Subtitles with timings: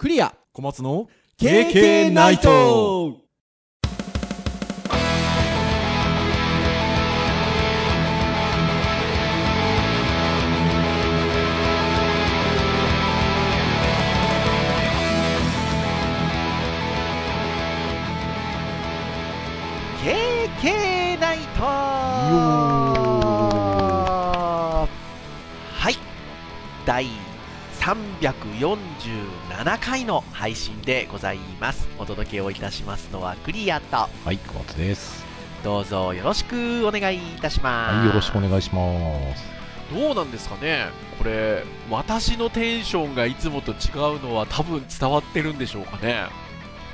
[0.00, 0.34] クリア。
[0.54, 3.20] 小松の KK ナイト
[27.80, 35.24] 347回の配信でございますお届けをいたしますのはクリアとはい、小松です。
[35.64, 38.82] どうぞよろしくお願いいたしますはい、よろしくお願いしま
[39.34, 39.44] す。
[39.94, 40.88] どうなんですかね？
[41.18, 46.26] これ私のテンションがいつもと違うのは多分伝わってるんでしょうかね？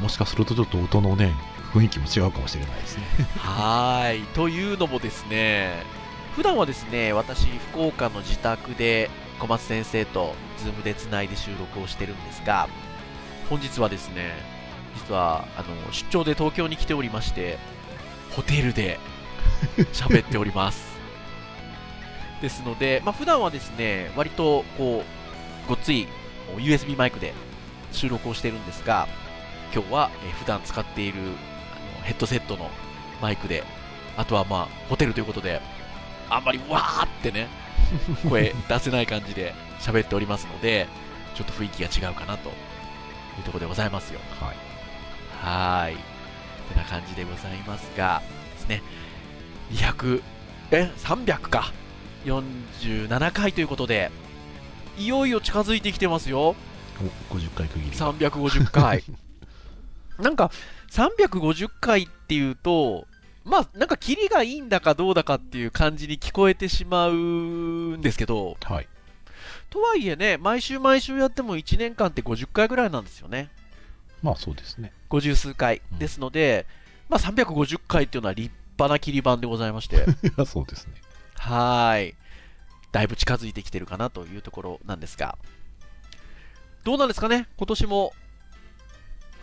[0.00, 1.34] もしかするとちょっと音のね、
[1.72, 3.02] 雰囲気も違うかもしれないですね。
[3.38, 5.82] はーいというのもですね
[6.36, 12.68] 普段はですね私福岡の自宅で小松先生とズームでつないで収録をしてるんですが
[13.48, 14.32] 本日はですね
[14.96, 17.58] 実はあの出張で東京に来ておりまして
[18.32, 18.98] ホテルで
[19.92, 20.96] 喋っております。
[22.40, 25.02] ですので、まあ、普段はですね割とこ
[25.64, 26.06] うごっつい
[26.56, 27.32] USB マイクで
[27.92, 29.08] 収録をしてるんですが
[29.74, 32.70] 今日は、えー普段使っているあのヘッドセットの
[33.20, 33.64] マイクで
[34.16, 35.60] あとはまあホテルということで
[36.30, 37.48] あんまりわーってね
[38.28, 40.88] 声出せない感じで喋っておりますので
[41.34, 42.52] ちょっと雰囲気が違うかなとい
[43.40, 44.56] うところでございますよはい。
[45.40, 46.16] はーい。
[46.66, 48.22] てな感じでございますが、
[48.54, 48.82] ですね、
[49.70, 50.22] 200、
[50.70, 51.72] え、300か。
[52.24, 54.10] 47回ということで、
[54.98, 56.56] いよいよ近づいてきてますよ。
[57.30, 57.96] お、50回区切り。
[57.96, 59.04] 350回。
[60.18, 60.50] なんか、
[60.90, 63.06] 350回っていうと、
[63.46, 68.88] まあ、なんか、キリがいいんだかどうだかっていう感じに聞こえてしまうんですけど、はい。
[69.70, 73.48] とはいえね、毎週毎週やっても1年間って50回ぐらいなんですよね。
[74.22, 74.92] まあそうですね。
[75.10, 76.66] 50数回うんですので、
[77.08, 80.04] まあ、350回っていうのは立派な切り板でございまして、
[80.44, 80.94] そうですね。
[81.36, 82.14] はーい。
[82.90, 85.38] だいぶ近づいてきてるかなというところなんですが、
[86.82, 87.46] どうなんですかね？
[87.56, 88.12] 今年も、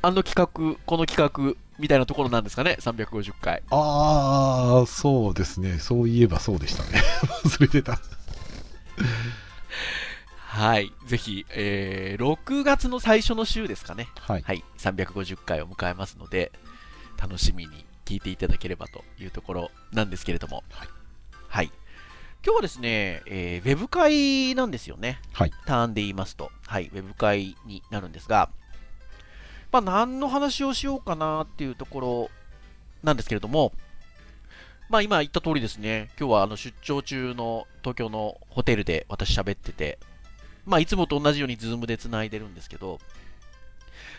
[0.02, 3.64] あの企画、この企画、みたいなところなんですかね ?350 回。
[3.70, 5.80] ああ、そうですね。
[5.80, 7.02] そういえばそうでしたね。
[7.44, 8.00] 忘れてた。
[10.36, 10.94] はい。
[11.08, 14.08] ぜひ、えー、6月の最初の週ですかね。
[14.20, 14.44] はい。
[14.44, 14.64] はい。
[14.78, 16.52] 350回を迎えますので、
[17.20, 20.64] 楽しみに聞いていただければというところなんですけれども。
[20.70, 20.90] はい。
[21.48, 21.72] はい。
[22.46, 25.20] 今日はですね、えーウェブ会なんですよね。
[25.32, 25.52] はい。
[25.66, 26.52] ターンで言いますと。
[26.68, 26.92] はい。
[26.94, 28.50] ウェブ会になるんですが、
[29.74, 32.30] まあ、何の話をしようかなっていうところ
[33.02, 33.74] なんですけれども、
[34.88, 39.98] まあ、今言った通りですね、今日はあの出張中の東京のホテルで私喋ってて、
[40.68, 43.00] まあ、いつもと同じようにズームで繋いでるんですけど、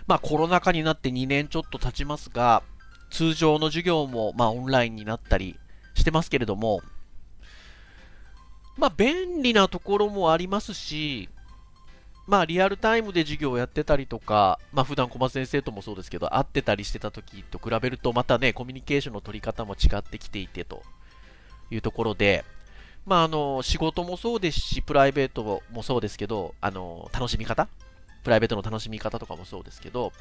[0.09, 2.65] まあ、コロナ禍になって2年ちょっと経ちますが、
[3.11, 5.57] 通常の授業もまあオンラインになったり
[5.95, 6.81] してますけれども、
[8.77, 11.29] まあ、便利なところもありますし、
[12.27, 20.83] まあ、リアルタイムで授業をやってたりとか、まあ、普段小松先生ともそうですけど、会ってたりしてた時と比べると、またね、コミュニケーションの取り方も違ってきていてと
[21.71, 22.45] いうところで、
[23.05, 27.69] まあ、あの、仕事もそうですし、プライベートもそうですけど、あの、楽しみ方？
[28.23, 30.15] プライベートの楽しみ方とかもそうですけど、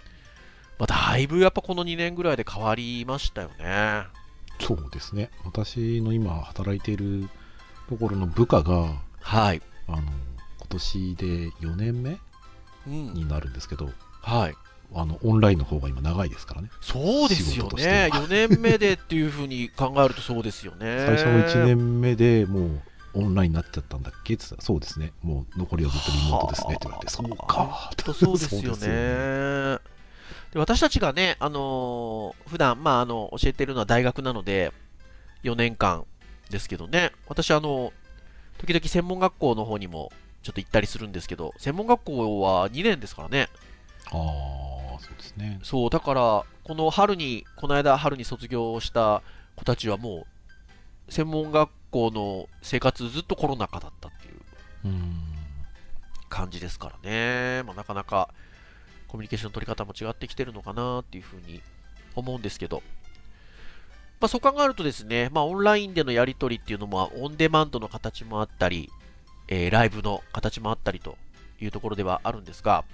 [0.78, 4.04] まあ、だいぶやっぱこの2年ぐらいで変わりましたよね。
[4.60, 5.32] そうですね。
[5.46, 7.30] 私の今働いている
[7.88, 9.62] ところの部下が、はい。
[9.88, 10.33] あの、今
[10.74, 11.26] 年で
[11.66, 12.18] 4年目
[12.88, 13.14] うん。
[13.14, 13.90] になるんですけど、
[14.22, 14.56] はい。
[14.96, 16.70] あの、オンラインの方が今長いですからね。
[16.82, 18.10] そうですよね。
[18.12, 21.06] は4年目でっていうふうに考えるとそうですよね。
[21.08, 22.82] 最初の1年目でもう
[23.16, 24.34] オンラインになっちゃったんだっけ？
[24.36, 25.14] って言ったらそうですね。
[25.24, 27.92] もう残りはずっとリモートですねって言われて、そうか。
[27.98, 29.80] とそうですよね
[30.52, 34.72] で私たちがね、あのー普段まああの教えてるのは大学なので、
[35.44, 36.06] 4年間
[36.52, 37.92] ですけどね、私、あの
[38.60, 40.12] 時々専門学校の方にも
[40.44, 43.50] ちょっと行ったりするんですけど、専門学校は2年ですからね、
[44.08, 44.18] あ
[44.96, 45.60] あ、そうですね。
[45.64, 49.24] そう、だから、この春に、この間春に卒業した
[49.56, 50.28] 子たちはも
[51.10, 54.34] う、専門学校の生活ずっとコロナ禍だったっていう。
[56.34, 58.30] 感じですからね、まあ、なかなか
[59.08, 61.62] コミュニケーションの取り方も違ってきてるのかなっていうふうに
[62.16, 62.82] 思うんですけど、
[64.20, 68.90] まあ、そう考えるとですね、まあ、オンラインでのやり取りっていうのもオンデマンドの形もあったり、
[69.56, 71.16] えーライブの形もあったりと
[71.62, 72.86] いうところではあるんですが、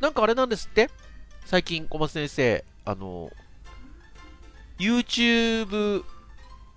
[0.00, 0.90] なんかあれなんですって？
[1.46, 3.30] 最近小松先生、あの、
[4.78, 6.04] YouTube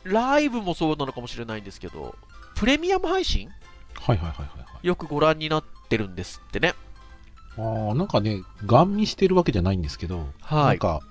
[0.06, 2.16] ライブもそうなのかもしれないんですけど、
[2.56, 3.50] プレミアム配信？
[3.96, 4.88] はいはいはいはいはい。
[4.88, 6.74] よくご覧になってるんですってね。
[7.58, 11.02] ああ、なんかね、ガン見してるわけじゃないんですけど、はいなんか、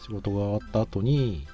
[0.00, 1.46] 仕事が終わった後に、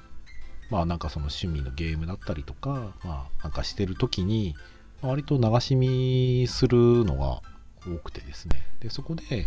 [0.71, 4.57] まあなんかその趣味のゲームだったりとか、まあなんかしてる時に、
[5.03, 7.43] 割と流し見するのが
[7.87, 8.63] 多くてですね。
[8.81, 9.47] で、そこで、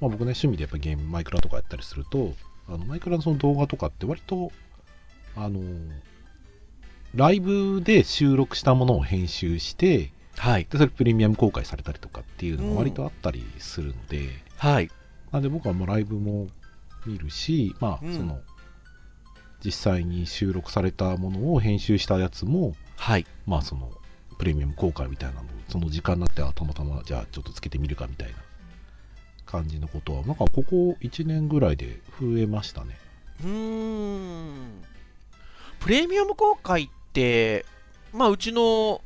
[0.00, 2.34] まあ僕ね、趣味でやっぱゲーム、マイクラとかやったりすると、
[2.68, 4.52] あのマイクラのその動画とかって割と、
[5.36, 5.60] あの、
[7.14, 10.66] ライブで収録したものを編集して、はい。
[10.70, 14.90] でそれプレミアム公開されたりとかっていうのが割とあったりするので、はい。
[15.32, 16.48] なんで僕はもうライブも
[17.06, 18.40] 見るし、まあ、うんその、
[19.64, 23.26] 実際に収録されたものを編集したやつも、はい。
[23.46, 23.90] まあその、
[24.38, 28.34] プレミアム公開みたいなのを、その時間になって、あたまたま、じゃあちょっとつけてみるかみたいな
[29.44, 32.96] 感じのことは、なんかここ1年ぐらいで増えましたね。
[33.42, 34.84] うーん。
[35.80, 37.66] プレミアム公開って、
[38.12, 39.02] まあ、うちの、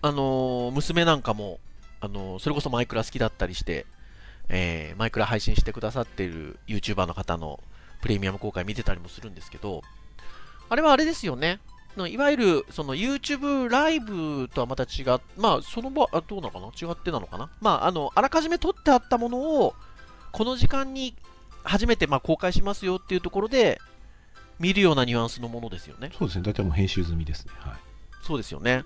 [0.00, 1.58] あの娘なんかも、
[2.00, 3.86] あのそれこそマイクラ好きだったりして、
[4.48, 7.60] えーマイクラ配信してくださってる YouTuber の方の
[8.00, 9.82] プレミアム公開見てたりもするんですけど、
[10.68, 11.58] あれはあれですよね。
[11.98, 16.68] のいわゆるその YouTube ライブとはまた違っまあ、その場、あどうなのかな？
[16.68, 17.50] 違ってなのかな？
[17.60, 19.74] まあ、あの、あらかじめ撮ってあったものを、
[20.32, 21.14] この時間に
[21.62, 23.80] 初めてまあ公開しますよっていうところで、
[24.58, 26.10] 見るようなニュアンスのものですよね。
[26.18, 27.52] そうですね、大体もう編集済みですね。
[27.58, 27.76] はい。
[28.22, 28.84] そうですよね。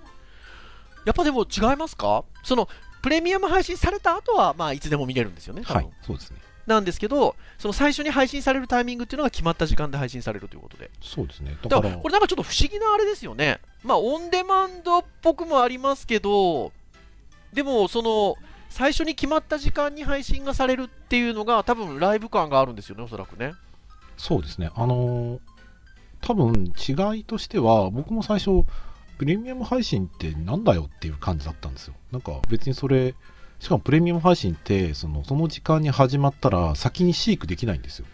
[1.05, 2.25] やっぱでも違いますか？
[2.43, 2.67] その、
[3.01, 5.63] プレミアム配信された後は、まあ、いつでも見れるんですよね。
[5.63, 6.37] はい、そうですね。
[6.65, 10.89] なんですけど、その最初に配信されるタイミングっていうのが決まった時間で配信されるということで。
[11.01, 11.55] そうですね。
[11.61, 13.59] だだか、ら、これなんかちょっと不思議なあれですよね。
[13.83, 16.71] まあ、オンデマンドっぽくもありますけど、
[17.53, 18.35] でも、その、
[18.69, 23.53] 最初に決まった時間に配信がされるっていうのが、多分ライブ感があるんですよね、おそらくね。
[24.17, 24.71] そうですね。
[24.75, 25.39] あのー
[26.23, 28.63] 多分違いとしては、僕も最初、
[29.17, 31.93] プレミアム配信ってなんだよっていう感じだったんですよ。
[32.11, 33.13] なんか別にそれ、
[33.63, 38.05] しかもプレミアム配信って、そのその時間に始まったら先に飼育できないんですよ。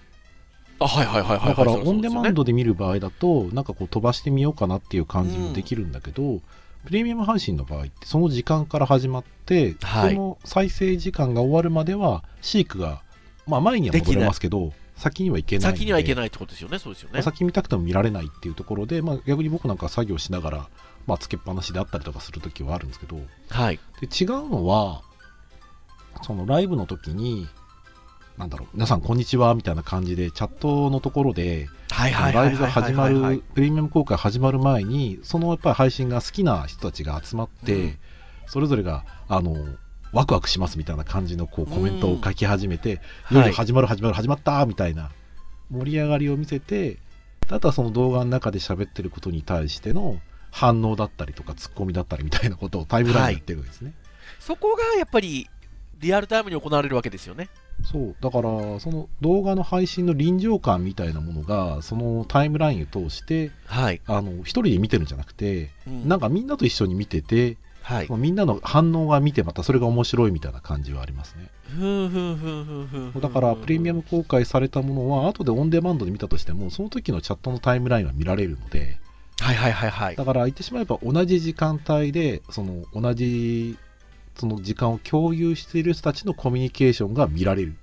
[0.77, 6.41] あ、はいはいはいはい、だからオンデマンドで見る場合だと、なんかこう飛ばしてみようかなっていう感じもできるんだけど、
[6.85, 13.01] プレミアム配信の場合ってその時間から始まって、はいその再生時間が終わるまでは飼育が、
[13.47, 15.71] まあ前には戻れますけど、先にはいけない。
[15.71, 17.23] 先にはいけないってことですよね、そうですよね。
[17.23, 20.69] 先見たくても見られないっていうところで、まあ、逆に僕なんか作業しながら、
[21.07, 23.79] まあ、つけっぱなしであったりとかするときはあるんですけどではい。
[24.01, 25.01] 違うのは
[26.21, 27.47] そのライブの時に
[28.37, 32.55] なんだろう皆さんこんにちはみたいな感じでチャットのところではいはいライはいはい。
[32.55, 37.97] ブが始まはいはいるプレミアム公開始まる前にそのやっぱり配信が好きな人たちが集まって、うん。
[38.47, 39.55] それぞれがあの
[40.11, 43.01] ワクワクしますみたいな感じのこうコメントを書き始めて、
[43.31, 43.35] い。
[43.35, 45.11] よいよ始まる始まる始まったみたいな
[45.69, 46.97] 盛り上がりを見せて
[47.49, 50.19] あとはその動画の中で喋ってることに対しての
[50.51, 53.93] 反応だったりとかツッコミだったりみたいなことをタイムラインで言ってるわけですね、
[54.39, 55.47] そこがやっぱり
[55.99, 57.49] リアルタイムに行われるわけですよね。
[57.83, 64.01] そうだからその動画の配信の臨場感みたいなものがそのタイムラインを通してはい。
[64.05, 68.09] あの一人で見てるんじゃなくて、なんかみんなと一緒に見てて、はい。
[68.09, 78.99] まあみんなの反応が見てまたそれが面白いみたいな感じはありますねふんふんふんふんふんふんだからプレミアム公開されたものは後でオンデマンドで見たとしてもその時のチャットのタイムラインは見られるので
[79.39, 80.15] はいはいはいはい。
[80.15, 83.77] だから言ってしまえば同じ時間帯でその同じ
[84.39, 87.75] その時間を共有している人たちのコミュニケーションが見られる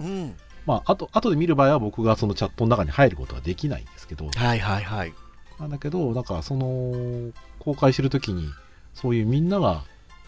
[0.00, 0.36] うん。
[0.66, 5.14] まあ後後で見る場合は僕がそのチャットの中に入ることができないんですけどはいはいはい。
[5.58, 8.48] なんだけどなんかその公開してる時に
[8.94, 9.84] そういうみんなが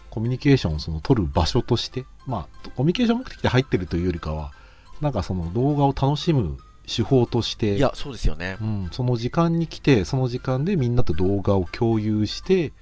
[0.09, 4.51] コミュニケーションをその取る場所としてまあコミュニケーション目的で入ってるというよりかは
[5.01, 8.57] なんかその動画を楽しむ手法としていや、そうですよね。
[8.61, 12.73] うん、その時間に来てその時間でみんなと動画を共有して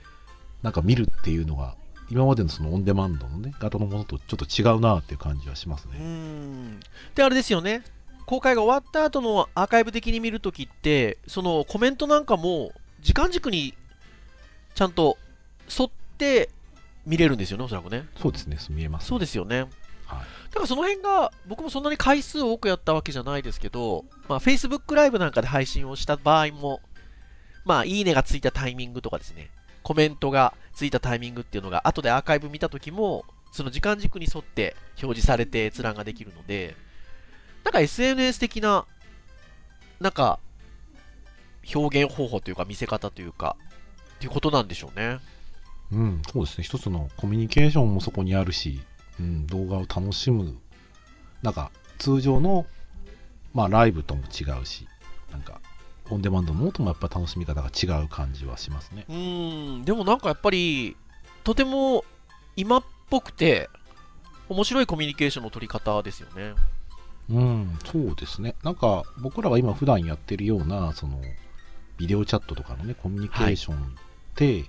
[0.61, 1.75] なんか見るっていうのが
[2.11, 5.99] 今までのそのオンデマンドのね型のものとちょっと違うなっていう感じはしますうね。
[5.99, 6.79] ん。
[7.15, 7.83] で、あれですよね。
[8.25, 13.73] 公開が終わった後のアーカイブ的に見るときって、そのコメントなんかも時間軸に
[14.75, 15.17] ちゃんと
[15.67, 16.49] 沿って
[17.05, 18.05] 見れるんですよね、おそらくね。
[18.21, 19.61] そうですね見えます、そうですよね。
[19.61, 19.69] はい
[20.51, 26.81] だからその辺が僕もそんなに回数多くやったわけじゃないですけど、まあ、Facebook ライブなんかで配信をした場合も、
[27.63, 29.49] まあ、いいねがついたタイミングとかですね、
[29.81, 36.75] コメントがついたタイミングっていうのが、後でアーカイブ見た時も、その時間軸に沿って表示されて閲覧ができるので、
[37.63, 38.85] なんか SNS 的な、
[39.99, 40.39] なんか、
[41.73, 43.55] 表現方法というか見せ方というか、
[44.15, 45.19] っていうことなんでしょうね。
[45.91, 48.81] うん、そうですね一つのコミュニケーションもそこにあるし、
[49.19, 50.57] うん、動画を楽しむ
[51.41, 52.65] なんか通常の、
[53.53, 54.87] まあ、ライブとも違うし
[55.31, 55.60] なんか
[56.13, 59.05] オンデマンドのともやっぱ楽しみ方が違う感じはしますね。
[59.09, 60.95] うーん、でもなんかやっぱり、
[61.43, 62.03] とても
[62.55, 63.69] 今っぽくて、
[64.49, 66.53] 面白いコミュニケーションの取り方ですよね。
[67.29, 68.55] うん、そうですね。
[68.63, 71.21] なんか、僕らが今普段やってるような、その、
[71.97, 73.79] ビデオチャットとかのね、コミュニケーションっ
[74.35, 74.65] て、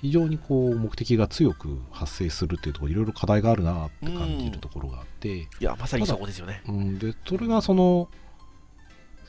[0.00, 6.62] 非常にこう、目的が強く発生するっていうところ、いろいろ課題があるなって感じるところがあって、いや、まさにそこですよね。
[6.68, 8.08] うん、で、それがその、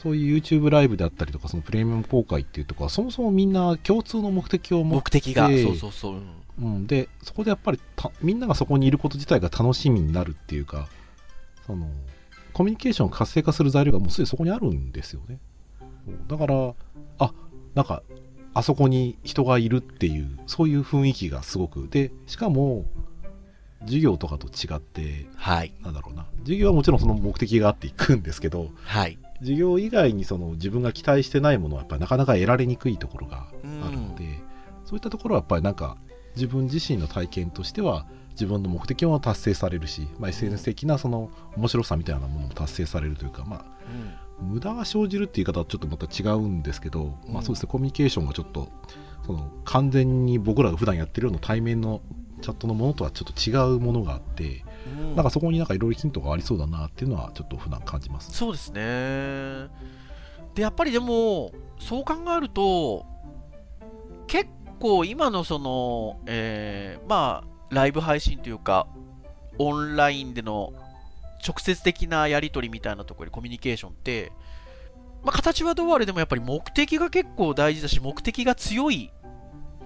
[0.01, 6.13] そういう YouTube ライブであったりとか、そのプレミアム公開っていうところは、そもそもみんな共通の目的を持っ目的が、でそうそうそう。
[6.13, 10.87] うんうん、でそこでやっぱりたみんながそこにいること自体が楽しみになるっていうか
[11.65, 11.87] その
[12.53, 15.39] コミュニケーションを活性化する材料がもうすでにそこにあるんですよね
[16.27, 16.73] だから
[17.19, 17.33] あ
[17.75, 18.03] なんか
[18.53, 22.85] あそこに人がいるっていうそういう雰囲気がすごくでしかも
[23.81, 25.73] 授業とかと違ってはい。
[25.81, 29.17] なんだろうな授業はもちろんその目的があっていくんですけどはい。
[29.39, 33.47] 授業以外にその自分が期待してないものはやっぱりなかなか得られにくいところが
[33.83, 34.39] あるので、
[34.85, 35.97] そういったところはやっぱりなんか
[36.35, 43.65] 自分自身の体験としては自分の目的も達成されるし、まあ、SNS 的なその面白さみたいなものも達成されるというか、まあ、
[44.41, 44.53] うん。
[44.53, 48.69] 無駄が生じるっていう言い方はちょっとまた違うんですけど、まあ、そうですねコミュニケーションがちょっと
[49.25, 52.01] その完全に僕らが普段やってるような対面の
[52.41, 54.63] チャットのものとはちょっと違うものがあって、
[54.97, 58.31] うんなんかそこになんかいろいろヒントがありそうだなっていうのはちょっと普段感じます。
[58.31, 59.67] そうですね。
[60.55, 63.05] で、やっぱりでも、そう考えると、
[64.27, 68.87] 結構今のその、えーまあ、ライブ配信というか、
[69.57, 70.73] オンラインでの
[71.45, 74.31] 直接的なやり取りみたいなところでコミュニケーションって、
[75.23, 79.11] まあ、形はどうあれでもやっぱり目的が結構大事だし、目的が強い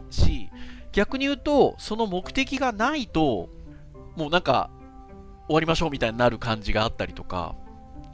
[0.10, 0.50] し、
[0.94, 3.50] 逆に言うと、その目的がないと、
[4.16, 4.70] もうなんか、
[5.48, 7.56] 終わりましょうみたいになる感じがあったりとか、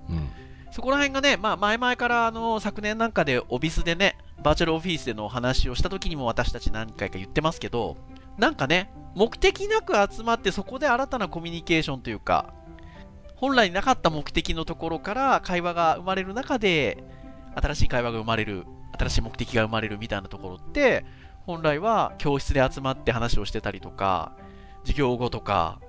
[0.09, 0.29] うん。
[0.71, 7.97] そこら辺がね、まあ、前々からあの昨年なんかでオフィスでね、バーチャルオフィスでのお話をした時にも私たち何回か言ってますけど、
[8.37, 12.53] なんかね、目的なく集まってそこで新たなコミュニケーションというか、
[13.35, 17.03] 本来なかった目的のところから会話が生まれる中で、
[17.55, 18.65] 新しい会話が生まれる、
[18.97, 21.05] 新しい目的が生まれるみたいなところって、
[21.49, 24.33] 本来は教室で集まって話をしてたりとか、
[24.81, 25.79] 授業後とか、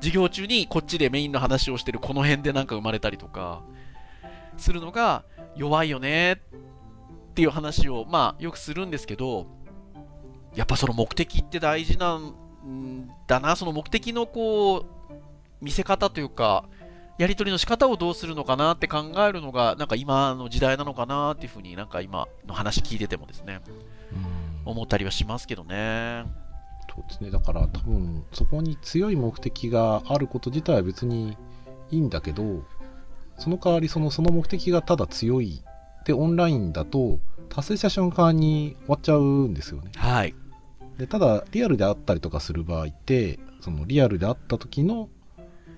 [0.00, 3.62] 授業中にこっちでメインの話をしてるこの辺でなんか生まれたりとか、
[4.56, 5.22] するのが
[5.54, 6.36] 弱いよねっ
[7.34, 9.46] ていう話を、まあ、よくするんですけど、
[10.56, 12.34] やっぱその目的って大事なん
[13.28, 14.84] だな、その目的のこう、
[15.60, 16.64] 見せ方というか、
[17.16, 23.60] やり取りの仕方をどうするのかなって考えるのが、なんか今の時代なのかなっていうふうになんか今の話聞いててもですね、
[24.12, 24.45] うん。
[24.66, 26.24] 思ったりはしますけどね。
[26.94, 31.36] そうですね、だから多分そこに強い目的があること自体は別に
[31.90, 32.64] いいんだけど
[33.38, 35.62] その代わりそのその目的がただ強い
[36.06, 37.18] でオンラインだと
[37.50, 40.34] 達成した瞬間に終わっちゃうんですよねはい。
[40.96, 45.10] でただリアルであったりとかする場合ってそのリアルであった時の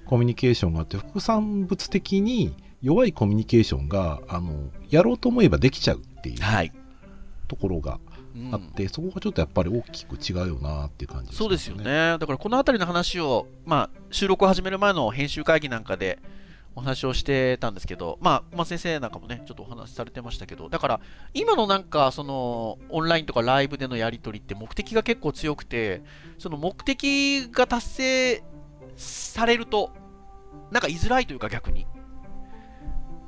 [0.07, 6.73] コミュニケーションがあって副産物的に弱いコミュニケーションがあのやろうと思えばできちゃうっていうはい。
[7.49, 7.99] ところが
[8.37, 11.85] うんあって、そこがちょっとやっぱり大きく違うよなっていう感じそうですよね。
[11.85, 16.19] だからこの辺りの話を、まあ、収録を始める前の編集会議なんかで
[16.79, 21.01] お話をしてたんですけど、まあ、小松先生なんかもね、ちょっとお話しされてましたけど、だから、
[21.35, 26.03] 今のなんか、その、オンラインとかライブでのやり取りって目的が結構強くて、
[26.39, 28.45] その目的が達成
[28.97, 29.91] されると、
[30.71, 31.87] なんか居づらいというか逆に。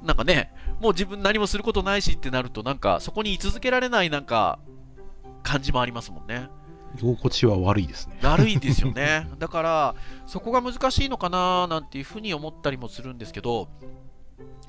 [0.03, 4.59] なんかね、もう自分何もすることないしってなると、なんかそこに居続けられないなんか
[5.43, 6.49] 感じもありますもんね。
[6.97, 8.19] 居心地は悪いですね。
[8.23, 9.29] 悪いんですよね。
[9.39, 9.95] だから、
[10.27, 13.69] そこが難しいのかななんていうふうに思ったりもするんですけど、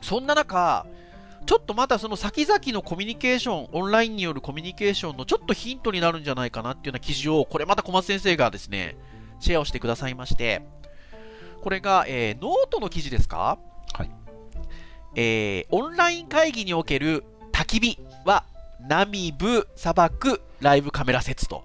[0.01, 0.85] そんな中、
[1.47, 8.95] ちょっとまたその先々のコミュニケーション、オンラインによるコミュニケーションのちょっとヒントになるんじゃないかなっていうような記事を、これまた小松先生がですね、
[9.39, 10.61] シェアをしてくださいまして、
[11.63, 13.38] これが、えーノートの記事ですか？
[13.38, 13.70] はい。
[15.15, 18.44] えーオンライン会議における焚き火は、
[18.88, 21.63] ナミブ砂漠ライブカメラ説と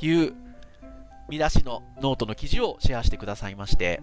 [0.00, 0.34] いう
[1.28, 4.02] 見出しのノートの記事をシェアしてくださいまして、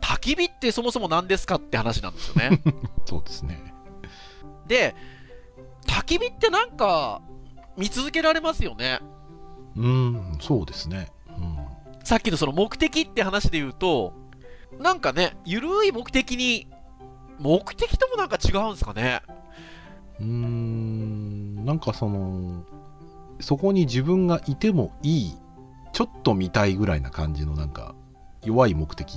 [0.00, 2.62] 焚き火ってそもそも何ですかって話なんですよね。
[3.06, 3.72] そうですね。
[4.66, 4.94] で、
[5.86, 7.22] 焚き火ってなんか
[7.76, 9.00] 見続けられますよね。
[9.76, 11.08] うーん、そうですね。
[11.28, 11.58] うん。
[12.04, 14.14] さっきのその目的って話で言うと、
[14.78, 16.66] なんかね、ゆるい目的に、
[17.38, 19.22] 目的ともなんか違うんですかね？
[20.20, 22.64] うーん、なんかその、
[23.40, 25.38] そこに自分がいてもいい、
[25.92, 27.94] ちょっと見たいぐらいな感じのなんか、
[28.44, 29.16] 弱い目的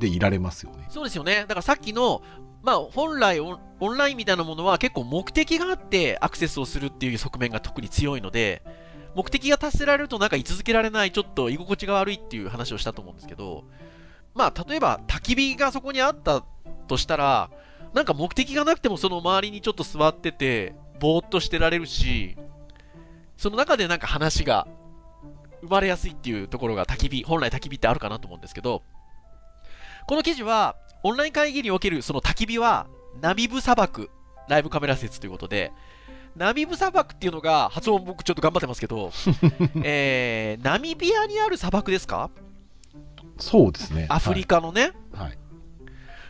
[0.00, 0.86] でいられますよね。
[0.88, 1.42] そうですよね。
[1.42, 2.22] だからさっきの、
[2.62, 8.62] まあ本来オンオンラインみたいなものは結構目的があってアクセスをするっていう側面が特に強いので、
[9.14, 13.64] 目的が達せられるとなんか居続けられない、ちょっと居心地が悪いっていう話をしたと思うんですけど、
[14.34, 16.44] まあ、例えば焚き火がそこにあった
[16.88, 17.50] としたら、
[17.92, 22.36] なんか目的がなくてもその周りにちょっと座ってて、ぼーっとしてられるし、
[23.36, 24.66] その中でなんか話が
[25.62, 28.82] 生まれやすいっていうところが焚き火、本来焚き火ってあるかなと思うんですけど、
[30.06, 32.86] この記事は、オンライン会議におけるその焚き火は、
[33.20, 34.10] ナミブ砂漠、
[34.48, 35.72] ライブカメラ説ということで、
[36.36, 39.12] ナミブ砂漠っていうのが、発音僕ちょっと頑張ってますけど、
[39.84, 42.30] えー、ナミビアにある砂漠ですか？
[43.38, 44.06] そうですね。
[44.08, 45.26] アフリカのね、はい。
[45.26, 45.38] はい。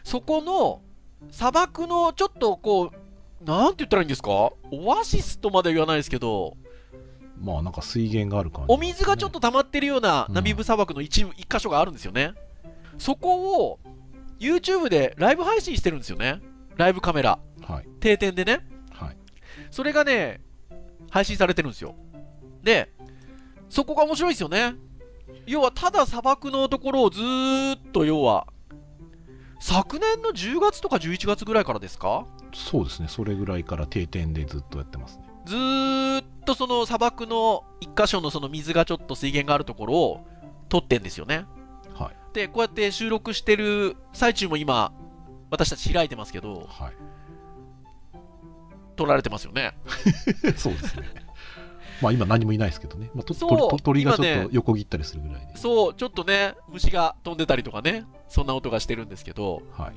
[0.02, 0.82] そこの
[1.30, 4.30] 砂漠のちょっとこう、なんて言ったらいいんですか？
[4.30, 4.54] オ
[4.99, 6.56] アシスとまでは言わないですけど、
[7.38, 12.32] まあなんか水源がある感じ、お水がちょっと溜まってるようなナミブ砂漠の一部、一箇所があるんですよね。
[12.99, 13.80] そこを
[14.38, 16.40] YouTube でライブ配信してるんですよね。
[16.76, 17.38] ライブカメラ。
[17.62, 17.88] はい。
[18.00, 18.66] 定点でね。
[18.90, 19.16] はい。
[19.70, 20.40] それがね、
[21.11, 21.96] 配信されてるんですよ。
[22.62, 22.92] で、
[23.68, 24.75] そこが面白いですよね。
[25.46, 28.46] 要は、ただ砂漠のところをずーっと、要は、
[29.60, 32.26] 昨年の10月とか11月ぐらいからですか？
[32.52, 33.08] そうですね。
[33.08, 35.24] それぐらいから定点でずっとやってますね。
[35.46, 40.26] ずーっとその砂漠の一箇所のその水がちょっと水源があるところを
[40.68, 41.46] 撮ってんですよね。
[41.94, 42.34] はい。
[42.34, 44.92] で、こうやって収録してる最中も今、
[45.50, 46.92] 私たち開いてますけど、はい。
[48.96, 49.74] 撮られてますよね。
[50.56, 51.24] そうですね。
[52.04, 53.11] まあ今何もいないですけどね。
[53.14, 55.56] まあ、と鳥と鳥がちょっと横切ったりするぐらいで。
[55.56, 59.94] そう、ちょっとね、虫が飛んでたりとかね、そんな音がしてるんですけど、はい。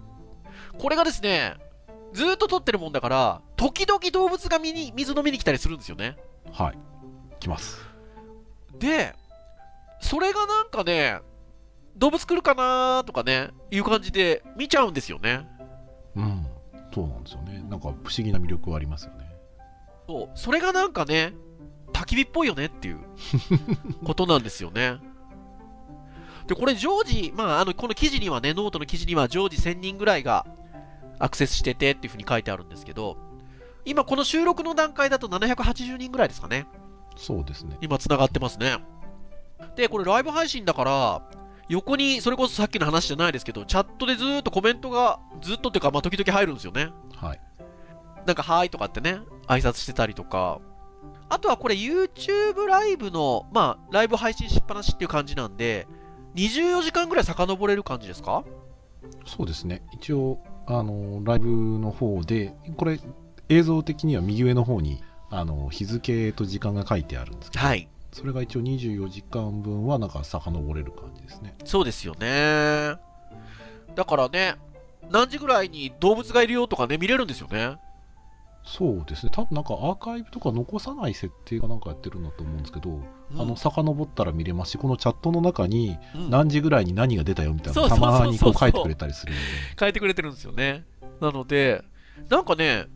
[0.77, 1.55] これがですね、
[2.13, 6.17] ずーっと撮ってるもんだから、時々動物が見に、水飲みに来たりするんですよね。
[6.51, 6.77] はい。
[7.39, 7.79] 来ます。
[8.79, 9.13] で、
[9.99, 11.19] それがなんかね、
[11.95, 15.47] 動物来るかなーとかね、いう感じで見ちゃうんですよね。
[16.15, 16.47] うん。
[16.93, 17.63] そうなんですよね。
[17.69, 19.29] なんか不思議な魅力はありますよね。
[20.07, 21.33] そう、それがなんかね、
[21.97, 22.99] 焚き火っぽいよねっていう
[24.05, 24.97] ことなんですよね。
[26.47, 30.45] で、これ常時、まあ、あの、この記事にはね、ノートの記事には常時1000人ぐらいが
[31.19, 33.17] アクセスしててっていうふうに書いてあるんですけど、
[33.83, 36.67] 今この収録の段階だと780人ぐらいですかね。
[37.15, 37.77] そうですね。
[37.81, 38.77] 今繋がってますね。
[39.75, 41.21] で、これライブ配信だから、
[41.67, 46.91] 横に、それこそさっきの話じゃないですけど、チャットでずーっとコメントが、ずっとっていうか、まあ、時々入るんですよね。
[47.15, 47.41] はい。
[48.25, 50.61] なんか、はーいとかってね、挨拶してたりとか。
[51.29, 55.87] あとはこれ YouTube ライブの、まあ、ライブ配信しっぱなしっていう感じなんで、
[56.35, 58.43] 24時間ぐらい遡れる感じですか？
[59.25, 59.81] そうですね。
[59.93, 62.99] 一応、あの、ライブの方で、これ、
[63.49, 67.87] 映像的には右上の方に、あの、日付と時間が書いてあるんですけど、はい。
[68.13, 71.55] それが一応24時間分は、なんか遡れる感じですね。
[71.65, 72.95] そうですよね。
[73.95, 74.55] だからね、
[75.09, 77.77] 何時ぐらいに動物がいるよとかね、見れるんですよね。
[78.67, 79.31] そうですね。
[79.33, 82.93] 多分なんかアーカイブとか残さない設定がなんかやってるんだと思うんですけど、う
[83.33, 89.41] んあの、遡ったら見れますし、このチャットの中に、うん何時ぐらいに何が出たよみたいなうそうそうそうまにこう書いてくれたりするんで、
[89.79, 90.83] 変えてくれてるんですよね。
[91.21, 91.81] なので、
[92.29, 92.87] なんかね、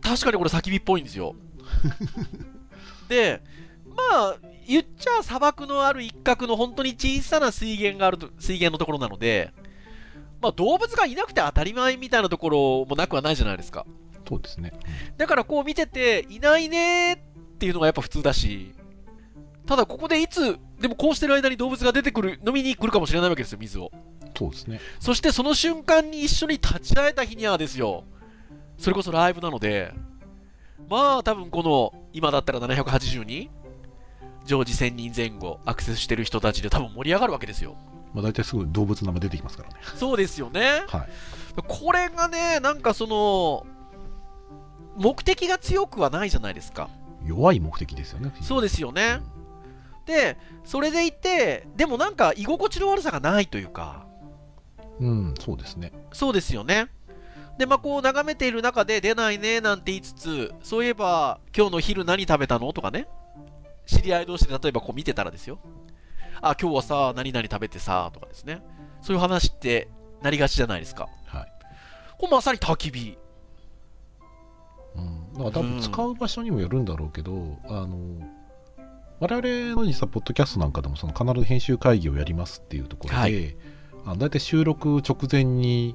[0.00, 1.36] 確かにこれ焚き火っぽいんですよ。
[3.08, 3.42] で、
[3.86, 9.52] まあ、言っちゃ砂漠のある一角の本当に小さな水源があると、水源のところなので、
[10.40, 13.86] まあ動物がいなくて当たり前みたいなところもなくはないじゃないですか。
[14.32, 14.72] そうですね。
[15.18, 18.74] だからこう見てて、いないねーっていうのがやっぱ普通だし、
[19.66, 23.90] ただここでいつ、でもこうしてる間に動物が出てくる、飲みに来るかもしれないわけですよ、水を。
[24.36, 24.80] そうですね。
[25.00, 28.04] そしてその瞬間に一緒に立ち会えた日にはですよ、
[28.78, 29.92] それこそライブなので、
[30.88, 33.50] まあ多分この、今だったら780人
[34.46, 37.76] 常時1000人前後アクセスしてる人たちで多分盛り上がるわけですよ。
[38.14, 39.76] まあ大体すぐ動物の名前出てきますからね。
[39.96, 40.84] そうですよね。
[40.88, 41.08] はい。
[41.66, 43.66] これがね、なんかその、
[44.96, 46.88] 目的が強くはないじゃないですか。
[47.24, 48.32] 弱い目的ですよね。
[48.42, 49.20] そうですよね。
[50.06, 54.06] で、それでいて、でもなんか居心地の悪さがないというか、
[55.00, 55.92] うん、そうですね。
[56.12, 56.88] そうですよね。
[57.58, 63.06] で、まあ、こう眺めている中で出ないねなんて言いつつ、そういえば今日の昼何食べたのとかね、
[63.86, 65.58] 知り合い同士で例えばこう見てたらですよ。
[66.40, 68.62] あ、今日はさ、何々食べてさ、とかですね。
[69.00, 69.88] そういう話って
[70.22, 71.08] なりがちじゃないですか。
[71.26, 71.52] はい。
[72.18, 73.18] これまさに焚き火。
[75.42, 77.96] うん、だから多分使う場所にもよるんだろうけど、あの
[79.20, 83.56] 我々の実はポッドキャストなんかでもその必ず編集会議をやりますっていうところで、はい
[84.04, 85.94] あの大体収録直前に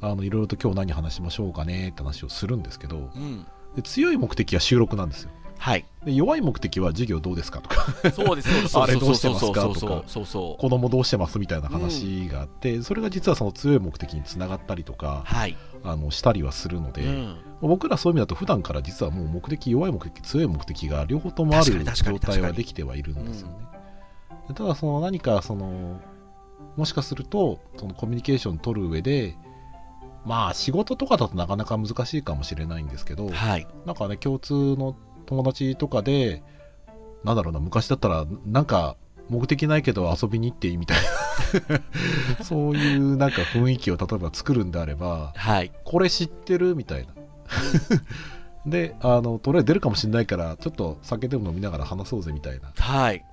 [0.00, 3.46] あのいろいろと今日何話しましょうかねって話をするんですけどうん。
[3.76, 5.84] で強い目的は収録なんですよはい。
[6.04, 8.48] で弱い目的は授業どうですかとかそうです。
[8.78, 10.04] あれどうしてますかとか。
[10.06, 15.56] 子供どうしてますみたいな話があって、それが実はその強い目的につながったりとかはい。
[15.82, 17.36] あのしたりはするので、うん。
[17.68, 23.54] 僕らそういう意味だと普段から実はもう目的弱い目的強い目的が両方ともある状態はできてはいるんですよね。
[24.48, 26.00] でただその何かその
[26.76, 29.36] もしかするとそのコミュニケーション取る上で
[30.24, 33.66] まあ仕事とかだとなかなか難しいかもしれないんですけど、はい。
[33.86, 34.96] なんかね共通の
[35.26, 36.42] 友達とかで
[37.24, 38.96] なんだろうな昔だったらなんか
[39.28, 40.98] 目的ないけど遊びに行っていいみたい
[42.38, 45.72] な そういうなんか雰囲気を例えば作るんであればはい。
[45.84, 47.14] これ知ってるみたいな
[48.66, 53.24] であのとりあえず出るかもしれないからちょっと酒でも飲みながら話そうぜみたいなはい。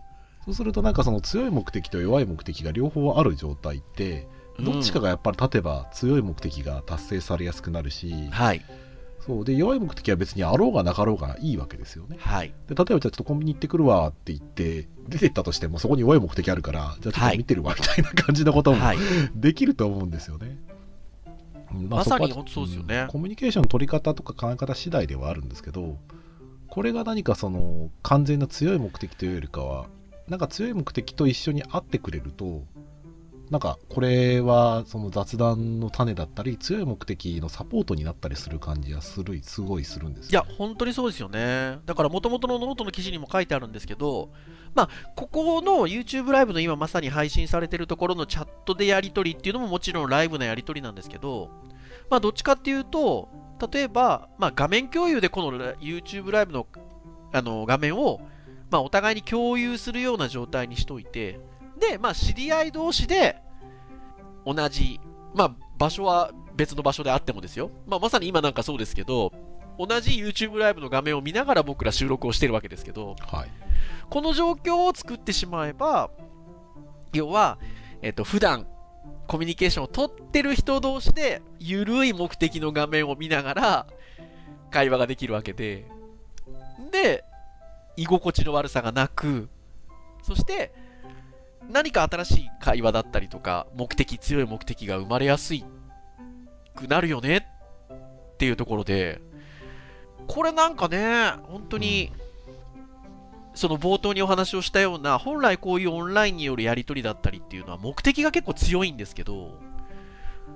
[0.45, 4.27] そうするとなんかその強い目的と弱い目的が両方ある状態って
[4.59, 8.61] どっちかがやっぱり立てば強い目的が達成されやすくなるし、はい。
[9.25, 12.53] そうで弱い目的は別にあろうがなかろうがいいわけですよねはい。
[12.67, 18.97] で例えばじゃあちょっとコンビニ行ってくるわって言って出てったとしてもそこに弱い目的あるからじゃあちょっと見てるわみたいな感じのこともはい。
[19.35, 20.57] できると思うんですよね。
[21.71, 25.97] まさに本当そうですよねんコミュニケーションの取り方とか考え方次第ではあるんですけど
[26.67, 29.87] これが何かその完全な強い目的というよりかは
[30.27, 32.63] なんか強い目的と一緒にあってくれると
[33.51, 41.79] なんかこれはその雑談の種だったり強い目的のサポートになったりする感じがするすごいするんですよいや、本当にそうですよね。
[41.85, 44.31] だから、もともとのノートの記事にも書いてあるんですけど、
[44.73, 51.49] まあ、ここの YouTube ライブの今まさに配信されてるところのチャットでやり取りっていうのももちろんライブのやり取りなんですけど、
[52.09, 53.29] まあ、どっちかっていうと、
[53.71, 56.67] 例えば、まあ、画面共有でこの YouTube ライブの
[57.33, 58.19] あの画面を、
[58.69, 61.39] まあ、お互いに共有するような状態にしといて、
[61.79, 63.37] で、まあ、知り合い同士で
[64.45, 64.99] 同じ、
[65.33, 67.71] まあ、場所は別の場所であってもですよ。
[67.87, 69.31] まあ、まさに今なんかそうですけど、
[69.79, 73.70] 同じ YouTube ライブの画面を見ながら僕ら収録をしてるわけですけど、はい
[74.11, 76.11] この状況を作ってしまえば、
[77.13, 77.57] 要は、
[78.01, 78.67] えっ、と、普段、
[79.25, 83.87] コミュニケーションを取ってる人同士で、ゆるい目的の画面を見ながら、
[84.69, 85.85] 会話ができるわけで、
[86.91, 87.23] で、
[87.95, 89.47] 居心地の悪さがなく、
[90.23, 90.73] そして、
[91.69, 95.63] 何か新しい会話だったりとか、目的、強い目的が生まれやすい
[96.75, 97.47] くなるよね
[98.33, 99.21] っていうところで、
[100.27, 102.11] これなんかね、本当に、
[103.61, 109.59] その冒頭にお話をしたような、本来こういうオンラインによるやり取りだったりっていうのは目的が結構強いんですけど、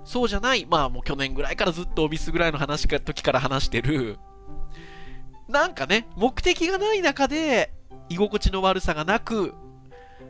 [0.04, 4.18] そうじゃない、まあもう去年ぐらいからずっとオビスぐらいの話か時から話してる、
[5.48, 7.72] なんかね、目的がない中で
[8.10, 9.54] 居心地の悪さがなく、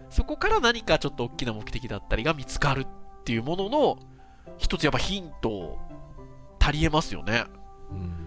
[0.09, 3.99] そこから何かちょっと大きな目的だったりが見つかるっていうものの、
[4.57, 5.79] 一つやっぱヒント、
[6.59, 7.45] 足りえますよね。
[7.89, 8.24] うん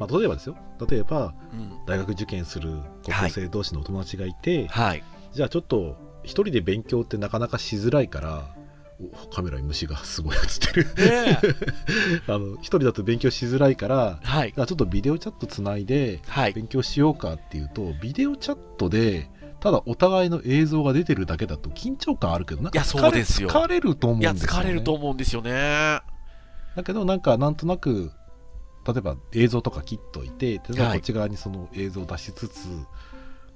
[0.00, 0.56] まあ、例えばですよ
[0.88, 1.78] 例えばうん。
[1.86, 5.04] 大学受験する高校生同士のお友達がいて、はい。
[5.32, 8.54] じゃあちょっと一人で勉強ってなかなかしづらいから
[9.00, 11.38] おカメラに虫がすごい映ってるね
[12.28, 14.52] あの一人だと勉強しづらいからはい。
[14.52, 16.52] ちょっとビデオチャットつないではい。
[16.52, 26.00] 勉強しようかっていうとビデオチャットでただお互いの映像が出てるだけだと緊張感あるけどなんか疲れそうですよ疲れると思うんですよ、ね、疲れると思うんですよね。
[26.76, 28.12] だけどなんかなんとなく
[28.86, 32.66] 例えば映像とか切っといて例えばはいこっち側にその映像を出しつつ、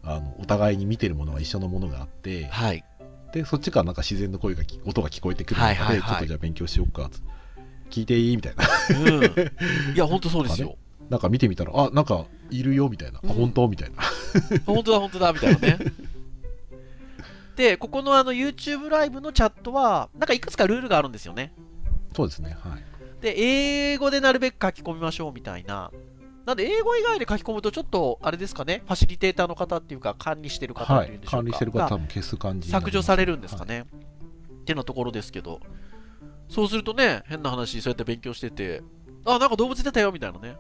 [0.03, 2.85] あのお互いに見てるものが一緒のものがあってはい。
[3.33, 7.23] でそっちからなんか自然の声がき音が聞こえてくる中で、はいはいはいちょっとじゃあ勉強しようかつ
[7.91, 8.37] 聞いていい？
[8.37, 8.65] みたいな
[9.01, 9.95] うん。
[9.95, 10.77] いや、本当そうですよ。
[11.11, 13.69] なんか見てみたらあなんかいるよみたいな、うんあ本当？
[13.69, 13.97] みたいな
[14.67, 15.79] 本当だ、本当だ、みたいなね。
[17.57, 21.53] で、ここのあの YouTube ライブのチャットは、なんかいくつかルールがあるんですよね。
[22.17, 22.83] そうですねはい
[23.25, 25.91] で、英語でなるべく書き込みましょうみたいな。
[26.45, 31.37] なんで、英語以外で書き込むと、ちょっと、あれですかね、ファシリテーターの方っていうか、管理してる方はいっていうんでしょうか。
[31.39, 33.87] 管理してる方が多分消す感じ削除されるんですかね。
[34.61, 35.61] ってなところですけど。
[36.51, 38.83] そうするとね、変な話、そうやって勉強してて、
[39.25, 40.57] あ、なんか動物出たよ、みたいなね。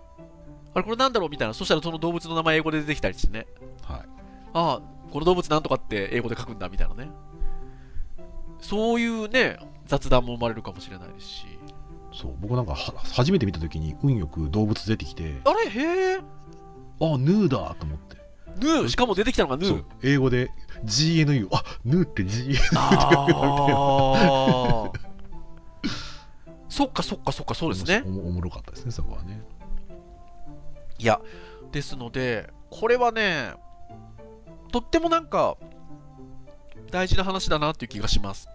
[0.72, 1.52] あれ、これなんだろうみたいな。
[1.52, 3.46] そしたらその動物の名前英語で出てきたりしてね。
[3.82, 4.00] はい
[4.56, 7.10] あこの動物なんとかって英語で書くんだ、みたいなね。
[8.60, 11.46] そういうね、雑談も生まれるかもしれないですし。
[12.14, 15.68] そう僕なんかは初めて見た時に運よく動物出てきてあれ？
[15.68, 16.16] へえ。
[17.00, 18.16] あヌーだと思って
[18.60, 18.88] ヌー？
[18.88, 19.84] しかも出てきたのがヌー？
[20.02, 20.50] 英語で
[20.84, 23.26] GNU あヌーって GNU あ
[24.86, 24.92] あ。
[26.68, 28.10] そっかそっかそっか、そうですねお。
[28.10, 29.42] もおもろかったですねそこはね
[30.98, 31.20] いや、
[31.70, 33.52] ですので、これはね、
[34.72, 35.56] とってもなんか、
[36.90, 38.48] 大事な話だなっていう気がします。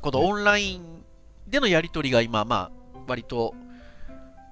[0.00, 1.01] このオンライン
[1.52, 3.54] でのやり取りが今、まあ、割と、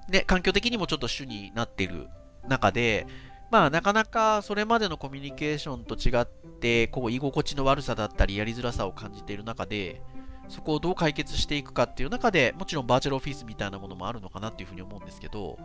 [0.07, 2.07] ね、環境的にもちょっと主になっている
[2.47, 3.07] 中で、
[3.49, 6.25] まあ、なかなかそれまでのコミュニケーションと違っ
[6.59, 10.01] て、こう、居心地の悪さだったり、やりづらさを感じている中で、
[10.47, 15.57] そこをどう解決していくかっていう中で、もちろんバーチャルオフィスみたいなものもあるのかなっていうふうに思うんですけど、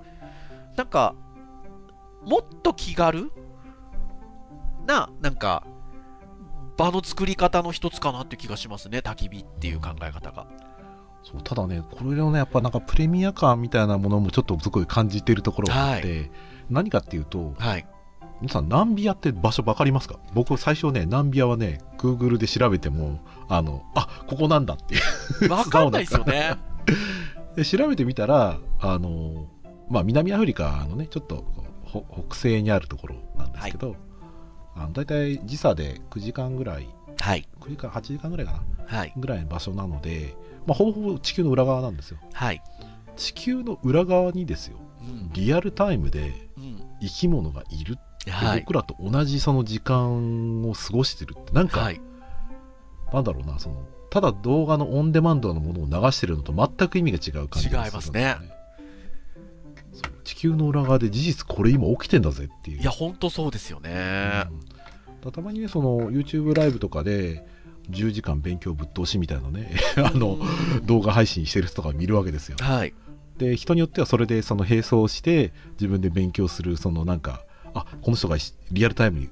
[0.75, 1.15] なんか、
[2.25, 3.31] もっと気軽
[4.87, 5.67] な、なんか、
[6.79, 10.47] 場の作り方の一つかなっていう気がしますね、焚き火っていう考え方が。
[11.29, 16.31] そうただね、これのね、やっぱなんかプレミア感みたいなものもちょっとすごい感じているところがあって、はい、
[16.71, 17.87] 何かっていうと、はい、
[18.41, 20.21] 皆さん、ナンビアって場所分かりますか？
[20.35, 25.01] 僕、最初ね、ナンビアはね、Google で調べても、あの、あここなんだっていう。
[25.49, 26.57] 分かんないですよね。
[27.57, 29.47] で調べてみたら、あの、
[29.91, 31.45] まあ、南アフリカのね、ちょっと
[32.29, 33.97] 北西にあるところなんですけど、はい、
[34.77, 42.19] あの大体時差で9時間ぐらい、はい、9時間、8時間ぐらいかな、はい、ぐらいの場所なので、まあ、ほぼほぼ地球の裏側なんですよ。
[42.33, 42.63] はい、
[43.17, 46.49] 地球の裏側にですよ、うん、リアルタイムで
[47.01, 47.99] 生き物がいる
[48.29, 52.01] はい、僕らと同じその時間を過ごしてるってなんか、はい、
[53.13, 53.77] なんだろうなその
[54.11, 58.57] ただ動画のオンデマンドのものを流してるのと全く意味が違う感じがする、ね、違いますね。
[60.25, 62.81] 地球の裏側で事実これ今起きてんだぜっていう。
[62.81, 64.61] いや本当そうですよね、うん、
[65.33, 67.47] たまにねその YouTube ライブとかで
[67.91, 70.39] 10時間勉強ぶっ通しみたいなね あの
[70.85, 72.95] 動画配信してる人とか見るわけですよ、はい、
[73.39, 78.37] で人によってはそれでその並走して自分で勉強するそのなんかあこの人が
[78.73, 79.29] リアルタイムに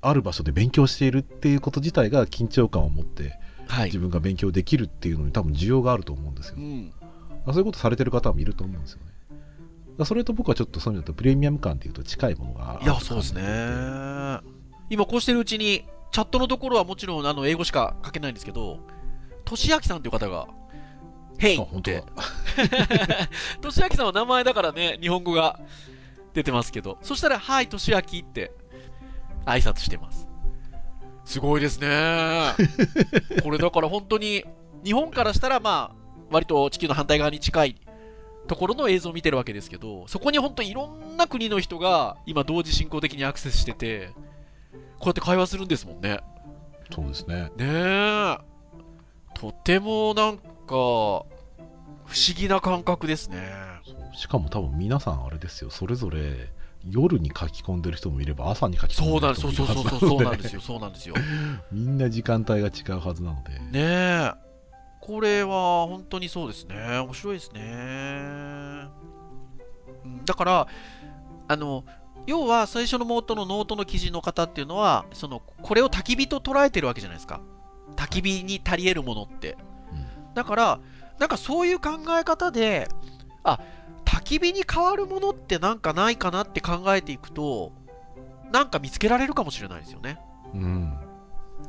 [0.00, 6.92] ある場所で勉強しているっていうこと自体が緊張感を持って、はい、自分が勉強できるっていうのに多分需要があると思うんですよ、うん、
[7.46, 9.12] そういうことされてる方もいると思うんですよね。
[10.04, 13.42] それと僕はちょっとそういうのとプレミアム感っていうと近いものがいやそうですね
[14.92, 18.78] 今こうしてるうちにチャットのところはもちろんあの英語しか書けないんですけど、
[19.46, 20.48] としあきさんという方が、
[21.38, 22.04] ヘイって。
[23.62, 25.58] としあきさんは名前だからね、日本語が
[26.34, 28.52] 出てますけど、そしたら、はい、としあきって
[29.46, 30.28] 挨拶してます。
[31.24, 32.52] すごいですね。
[33.42, 34.44] これだから本当に、
[34.84, 35.96] 日本からしたらまあ、
[36.30, 37.76] 割と地球の反対側に近い
[38.46, 44.10] ところの映像を見てるわけですけど、そこに本当いろんな国の人が今同時進行的にアクセスしてて、
[45.02, 46.20] こうやって会話するんですもんね。
[46.94, 47.50] そうですね。
[47.56, 48.36] ねえ。
[49.34, 51.26] とてもなんか、不思
[52.36, 53.72] 議な感覚ですね。
[54.14, 56.50] しかも多分皆さんあれですよそれぞれ
[56.88, 61.14] 夜に書き込んでる人もいれば朝に書き込んでる人もいるはずなのでそうなんですよ そうなんですよ
[61.70, 64.32] みんな時間帯が違うはずなのでねえ
[65.00, 68.88] これは本当にそうですね面白いですね
[70.24, 70.68] だから
[71.48, 71.84] あの
[72.26, 77.40] 要は最初のモートのノートの記事の方っていうのはそのこれを焚き火と捉えてるわけじゃないですか
[77.96, 79.56] 焚き火に足りえるものって、
[79.92, 80.80] うん、だから
[81.18, 82.88] なんかそういう考え方で
[83.42, 83.60] あ
[84.12, 87.72] 焚き火に変わるものってなんかないかなって考えていくと、
[88.52, 90.18] なんか見つけられるかもしれないですよね。
[90.54, 90.98] うん。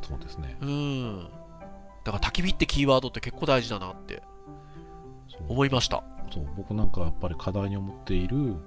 [0.01, 0.57] そうですね。
[0.61, 1.29] うん。
[2.03, 4.21] だから焚き火ってキーワードって結構大事だなって
[5.47, 6.03] 思いました。
[6.33, 8.57] そう僕なんかやっぱり課題に思っている、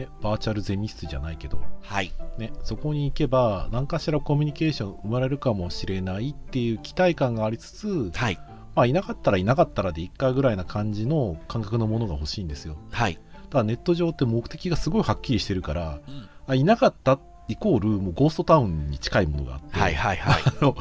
[0.00, 2.12] ね、バーチャルゼミ室じゃないけど、はい。
[2.38, 8.38] ね、そこに行けば何かしらコミュニケーション生まれるかもしれないっていう期待感がありつつ、はい。
[8.74, 12.78] まあ、いなかったらいなかったらで1回ぐらいな感じの感覚のものが欲しいんですよ。
[12.90, 13.20] はい。
[13.50, 20.76] ただネット上って目的がすごいはっきりしてるから、うん、あいなかったイコールもうゴーストタウンに近いものがあって、はいはいはい、 あの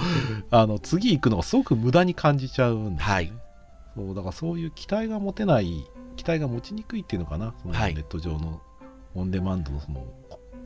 [0.51, 3.33] あの次行くのがすごく無駄に感じちゃうんですね、はい、
[3.95, 5.83] そうだからそういう期待が持てない
[6.19, 7.53] 期待が持ちにくいっていうのかな。
[7.61, 8.61] そのネット上の
[9.15, 10.05] オンデマンドのその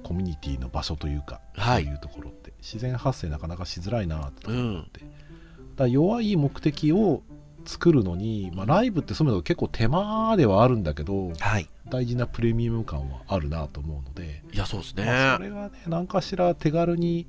[0.03, 2.53] コミュニティの場所というか、はい、そういうところって。
[2.63, 7.21] 自然発生なかなかしづらいなって思って、うん、だ弱い目的を
[7.65, 17.27] 作るのに、まあ、ライブってそういうの結構手間ではあるんだけど、はい、大事なプレミアム感はあるなと思うのでいやそうですね、まあ、それがね何かしら手軽に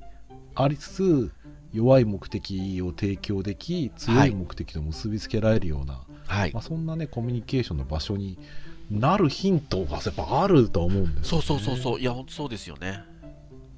[0.55, 1.31] ありつつ
[1.73, 4.33] 弱い目的を提供でき強い。
[4.33, 6.53] 目的と結びつけられるような、はい。
[6.53, 8.39] まあ、そんなねコミュニケーションの場所に
[8.89, 11.99] なるヒントがやっぱあると思うんでね、そうそうそうそう。
[11.99, 13.03] いや本当そうですよね。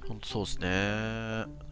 [0.08, 1.68] 本当そうですね。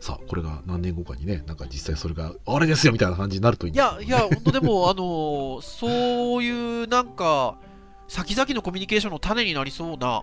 [0.00, 7.58] さあこれが何年後かにねなんか実際それがあれですよみたいな感じになるといいいやいや本当でも あのそういうなんか
[8.06, 10.22] 先々のコミュニケーションの種になりそうな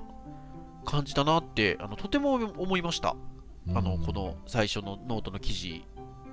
[0.86, 3.18] 感じだなってあのとても思いました、
[3.74, 5.84] あのこの最初のノートの記事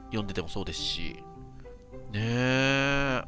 [0.07, 1.17] 読んでてもそうですし。
[2.13, 3.23] ねえ。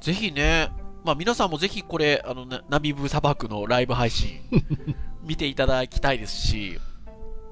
[0.00, 0.70] ぜひね
[1.04, 4.40] まあ皆さんもぜひこれあのナミブ砂漠のライブ配信
[5.22, 6.78] 見ていただきたいですし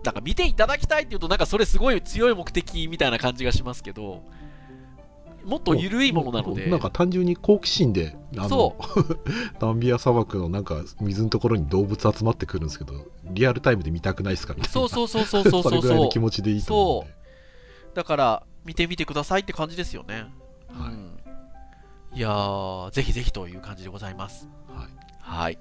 [0.04, 4.22] なんか見ていただきたいっていうと、なんかそれすごい強い目的みたいな感じがしますけど、
[5.44, 6.66] もっと緩いものなので。
[6.66, 8.76] なんか単純に好奇心で、あその、
[9.58, 14.72] ダンビア砂漠のなんか水のところに動物集まってくるんですけど、リアルタイムで見たくないですかみたいな。
[14.72, 16.18] そうそうそうそうそうそれそうそうぐらいの気。
[16.18, 17.14] 持ちでいいと思うんで。
[17.94, 20.26] だから、見てみてくださいって感じですよね。
[20.68, 21.19] はいうん
[22.12, 24.48] いやー、ぜひぜひという感じでございます。
[24.68, 24.88] はい。
[25.20, 25.58] はい。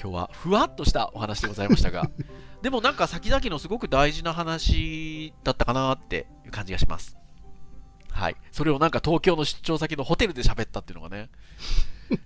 [0.00, 2.10] 今日はふわっとしたお話でございましたが、
[2.62, 7.16] でもなんか先々のすごく大事な話だったかなっていう感じがします。
[8.10, 8.36] はい。
[8.50, 11.30] それをなんか東京の出張先のホテルで喋ったっていうのがね、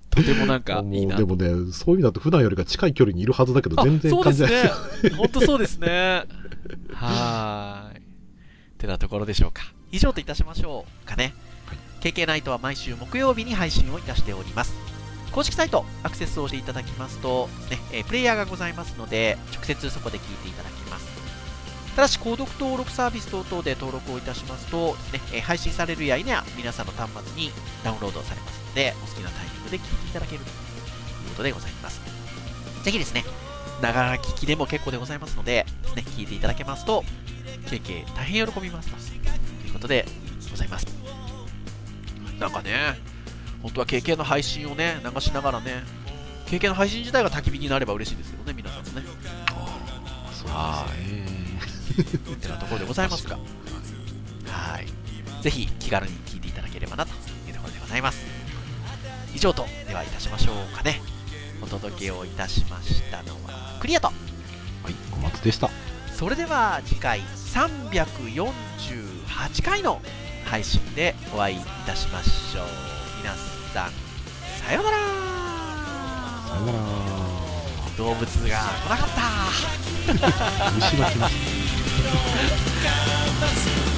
[0.09, 4.63] とてもなんか いいなでもね、そういう意味だと普段よりか近い距離にいるはずだけど、全然そうです感じない。
[4.63, 5.17] ね。
[5.19, 6.25] 本当そうですね。
[6.93, 8.03] はーい。
[8.79, 9.63] てなところでしょうか。
[9.93, 11.35] 以上といたしましょうかね。
[12.05, 14.75] KK ナイトは毎週木曜日に配信をいたしております。
[15.33, 21.07] 公式サイトアクセスをしていただきますと、ねえプレイヤーがございますので、直接そこで聞いていただけます。
[21.97, 27.51] ただし、購読登録サービス等々で登録をいたしますと、ねえ配信されるや否や皆さんの端末に
[27.83, 32.03] ダウンロードされますので、お好きなタイミングで聞いていただけるということでございます。
[32.83, 33.25] ぜひですね、
[33.81, 37.03] ながら聞きでも結構でございますので、ですね、聞いていただけますと、
[37.65, 38.97] KK 大変喜びますと
[39.67, 40.05] いうことで
[40.51, 41.04] ございます。
[42.39, 42.99] なんかね、
[43.63, 45.83] 本当は KK の配信をね、流しながらね、
[46.47, 49.03] KK の配信自体が焚き火になれば嬉しいんですけどね、皆さんのね。
[50.33, 50.55] そうで
[51.95, 52.09] すね。
[52.35, 53.39] ってなところでございますが、
[54.47, 54.87] はい。
[55.43, 57.13] ぜひ気軽に聞いていただければなと
[57.47, 58.25] いうところでございます。
[59.35, 61.01] 以上と、ではいたしましょうかね。
[61.63, 64.09] お届けをいたしましたのは、クリアと。
[64.09, 64.15] は
[64.91, 65.71] い、小松でした。
[66.13, 70.03] それでは次回348回の
[70.45, 72.67] 配信でお会いいたしましょう。
[73.19, 73.35] 皆
[73.73, 73.91] さん、
[74.67, 74.97] さようなら
[76.49, 76.79] さよなら。
[77.97, 79.23] 動物が来なかった
[80.75, 81.55] 虫が来ました。「